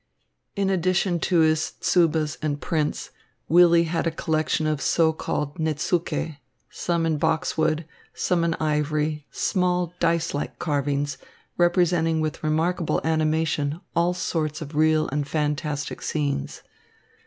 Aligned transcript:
In 0.55 0.71
addition 0.71 1.19
to 1.29 1.41
his 1.41 1.73
tsubas 1.79 2.35
and 2.41 2.59
prints, 2.59 3.11
Willy 3.47 3.83
had 3.83 4.07
a 4.07 4.09
collection 4.09 4.65
of 4.65 4.81
so 4.81 5.13
called 5.13 5.59
netsuke, 5.59 6.37
some 6.71 7.05
in 7.05 7.19
boxwood, 7.19 7.85
some 8.11 8.43
in 8.43 8.55
ivory, 8.55 9.27
small, 9.29 9.93
dice 9.99 10.33
like 10.33 10.57
carvings, 10.57 11.19
representing 11.55 12.19
with 12.19 12.43
remarkable 12.43 12.99
animation 13.03 13.79
all 13.95 14.15
sorts 14.15 14.59
of 14.59 14.73
real 14.75 15.07
and 15.09 15.27
fantastic 15.27 16.01
scenes. 16.01 16.63